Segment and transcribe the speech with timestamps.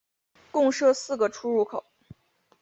[0.49, 1.85] 共设四个出入口。